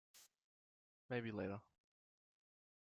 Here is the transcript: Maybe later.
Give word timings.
Maybe 1.11 1.29
later. 1.31 1.59